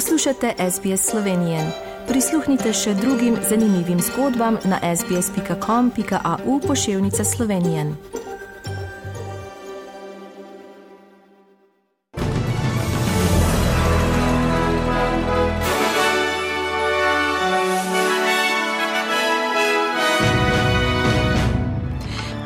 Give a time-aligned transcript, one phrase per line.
[0.00, 1.60] Poslušate SBS Slovenije.
[2.08, 7.84] Prisluhnite še drugim zanimivim zgodbam na sbsp.com.au pošiljka Slovenije.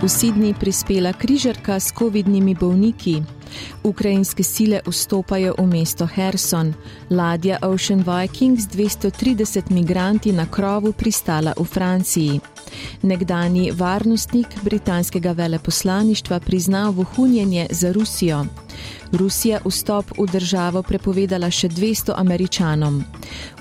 [0.03, 3.23] V Sidni prispela križarka s COVID-nimi bolniki.
[3.85, 6.75] Ukrajinske sile vstopajo v mesto Herson.
[7.11, 12.41] Ladja Ocean Viking z 230 migranti na krovu pristala v Franciji.
[13.03, 18.47] Nekdani varnostnik britanskega veleposlaništva priznal vohunjenje za Rusijo.
[19.13, 23.05] Rusija vstop v državo prepovedala še 200 američanom.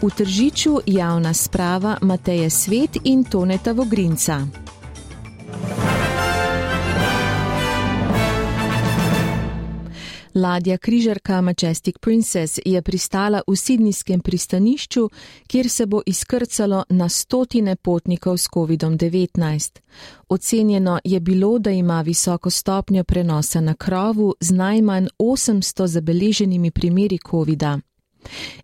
[0.01, 4.62] V tržiču javna sprava Mateje Svet in Toneta Vogrinca.
[10.35, 15.09] Ladja križarka Majestic Princess je pristala v sidnijskem pristanišču,
[15.47, 19.79] kjer se bo izkrcalo na stotine potnikov s COVID-19.
[20.29, 27.17] Ocenjeno je bilo, da ima visoko stopnjo prenosa na krovu z najmanj 800 zabeleženimi primeri
[27.29, 27.79] COVID-a.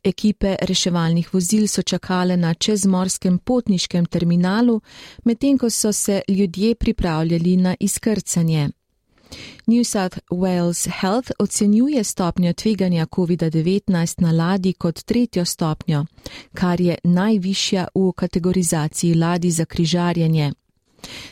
[0.04, 4.82] Ekipe reševalnih vozil so čakale na čezmorskem potniškem terminalu,
[5.24, 8.70] medtem ko so se ljudje pripravljali na izkrcanje.
[9.68, 16.06] New South Wales Health ocenjuje stopnjo tveganja COVID-19 na ladji kot tretjo stopnjo,
[16.54, 20.52] kar je najvišja v kategorizaciji ladij za križarjenje.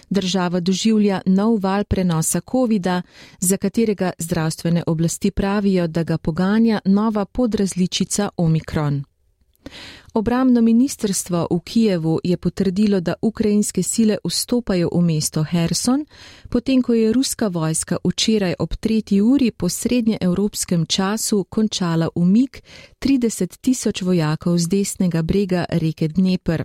[0.10, 3.02] Država doživlja nov val prenosa COVID-a,
[3.40, 9.04] za katerega zdravstvene oblasti pravijo, da ga poganja nova podrazličica Omikron.
[10.14, 16.06] Obramno ministrstvo v Kijevu je potrdilo, da ukrajinske sile vstopajo v mesto Herson,
[16.50, 22.64] potem ko je ruska vojska včeraj ob tretji uri po srednje evropskem času končala umik
[23.00, 26.64] 30 tisoč vojakov z desnega brega reke Dnepr.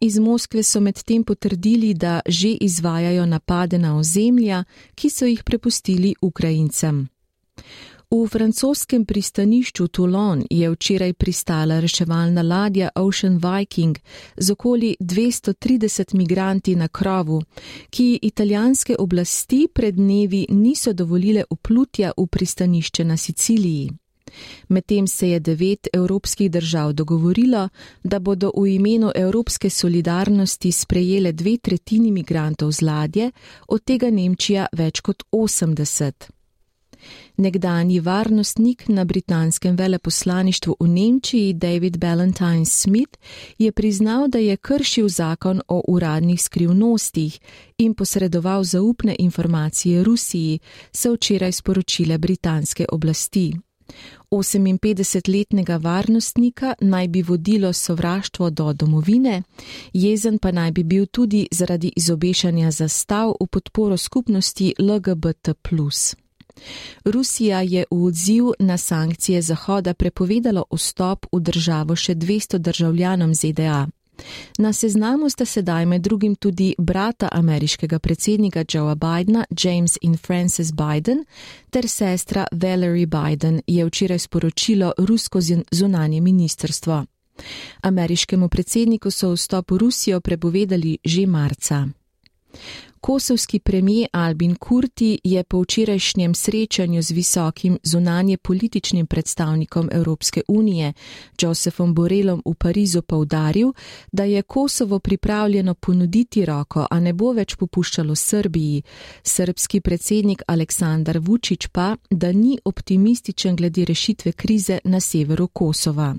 [0.00, 6.14] Iz Moskve so medtem potrdili, da že izvajajo napade na ozemlja, ki so jih prepustili
[6.20, 7.08] Ukrajincem.
[8.10, 13.98] V francoskem pristanišču Toulon je včeraj pristala reševalna ladja Ocean Viking
[14.36, 17.42] z okoli 230 migranti na krovu,
[17.90, 23.90] ki italijanske oblasti pred dnevi niso dovolile uplutja v pristanišče na Siciliji.
[24.68, 27.68] Medtem se je devet evropskih držav dogovorilo,
[28.04, 33.30] da bodo v imenu evropske solidarnosti sprejele dve tretjini migrantov z ladje,
[33.68, 36.12] od tega Nemčija več kot 80.
[37.36, 43.18] Nekdani varnostnik na britanskem veleposlaništvu v Nemčiji David Ballantyne Smith
[43.58, 47.40] je priznal, da je kršil zakon o uradnih skrivnostih
[47.78, 50.58] in posredoval zaupne informacije Rusiji,
[50.92, 53.54] so včeraj sporočile britanske oblasti.
[54.30, 59.42] 58-letnega varnostnika naj bi vodilo sovraštvo do domovine,
[59.92, 66.23] jezen pa naj bi bil tudi zaradi izobešanja zastav v podporo skupnosti LGBT.
[67.04, 73.86] Rusija je v odziv na sankcije Zahoda prepovedala vstop v državo še 200 državljanom ZDA.
[74.58, 80.72] Na seznamu sta sedaj med drugim tudi brata ameriškega predsednika Joea Bidena, James in Francis
[80.72, 81.24] Biden,
[81.70, 85.40] ter sestra Valerie Biden, je včeraj sporočilo rusko
[85.70, 87.04] zunanje ministrstvo.
[87.80, 91.88] Ameriškemu predsedniku so vstop v Rusijo prepovedali že marca.
[93.04, 100.92] Kosovski premijer Albin Kurti je po včerajšnjem srečanju z visokim zunanje političnim predstavnikom Evropske unije
[101.40, 103.72] Josefom Borelom v Parizu povdaril,
[104.12, 108.82] da je Kosovo pripravljeno ponuditi roko, a ne bo več popuščalo Srbiji.
[109.22, 116.14] Srbski predsednik Aleksandar Vučić pa, da ni optimističen glede rešitve krize na severu Kosova.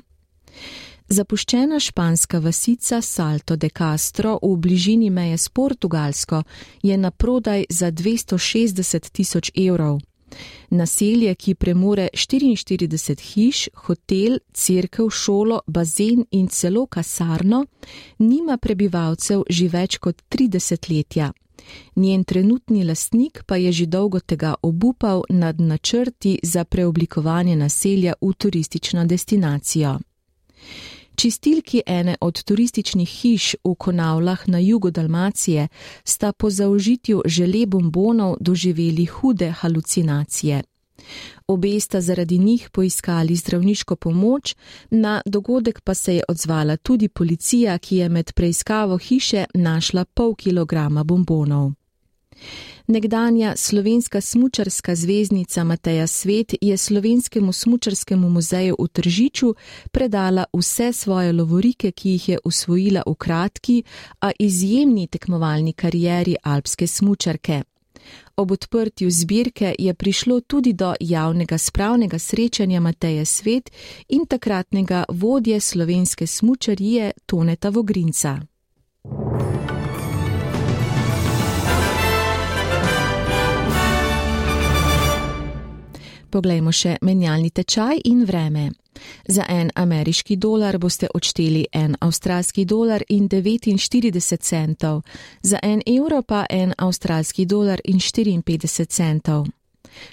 [1.08, 6.44] Zapuščena španska vasica Salto de Castro v bližini meje s Portugalsko
[6.82, 10.00] je na prodaj za 260 tisoč evrov.
[10.70, 17.66] Naselje, ki premore 44 hiš, hotel, crkev, šolo, bazen in celo kasarno,
[18.20, 21.32] nima prebivalcev že več kot 30 letja.
[21.96, 28.34] Njen trenutni lastnik pa je že dolgo tega obupal nad načrti za preoblikovanje naselja v
[28.34, 30.00] turistično destinacijo.
[31.16, 35.68] Čistilki ene od turističnih hiš v Konavlah na jugu Dalmacije
[36.04, 40.64] sta po zaužitju žele bombonov doživeli hude halucinacije.
[41.48, 44.56] Obe sta zaradi njih poiskali zdravniško pomoč,
[44.90, 50.36] na dogodek pa se je odzvala tudi policija, ki je med preiskavo hiše našla pol
[50.36, 51.72] kilograma bombonov.
[52.88, 59.56] Nekdanja slovenska smučarska zvezdnica Mateja Svet je slovenskemu smučarskemu muzeju v Tržiču
[59.92, 63.84] predala vse svoje lovorike, ki jih je usvojila v kratki,
[64.20, 67.64] a izjemni tekmovalni karieri alpske smučarke.
[68.38, 73.72] Ob odprtju zbirke je prišlo tudi do javnega spravnega srečanja Mateje Svet
[74.10, 78.40] in takratnega vodje slovenske smučarije Toneta Vogrinca.
[86.36, 88.66] Poglejmo še menjalni tečaj in vreme.
[89.28, 95.04] Za en ameriški dolar boste odšteli en avstralski dolar in 49 centov,
[95.42, 99.48] za en evro pa en avstralski dolar in 54 centov.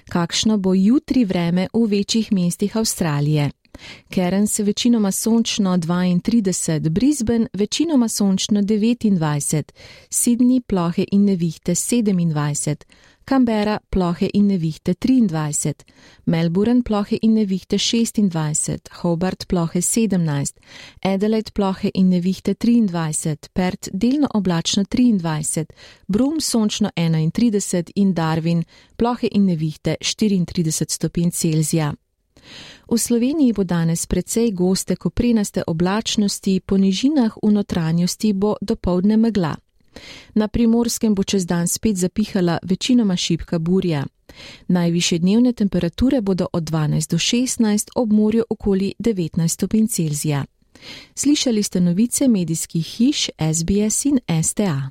[0.08, 3.50] Kakšno bo jutri vreme v večjih mestih Avstralije?
[4.14, 9.72] Cairns večinoma sončno 32, Brisbane večinoma sončno 29,
[10.10, 12.74] Sydney plohe in nevihte 27,
[13.24, 15.84] Canberra plohe in nevihte 23,
[16.24, 20.58] Melbourne plohe in nevihte 26, Hobart plohe 17,
[21.02, 25.66] Adelaide plohe in nevihte 23, Perth delno oblačno 23,
[26.06, 28.64] Brum sončno 31 in Darwin
[28.96, 31.94] plohe in nevihte 34 stopinj Celzija.
[32.90, 39.56] V Sloveniji bo danes precej goste koprenaste oblačnosti, po nižinah v notranjosti bo dopoldne megla.
[40.34, 44.04] Na primorskem bo čez dan spet zapihala večinoma šipka burja.
[44.68, 50.44] Najviše dnevne temperature bodo od 12 do 16, ob morju okoli 19 stopinj Celzija.
[51.14, 54.90] Slišali ste novice medijskih hiš SBS in STA.